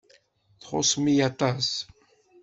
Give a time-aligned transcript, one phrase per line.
[0.61, 1.69] Txuṣṣem-iyi aṭas.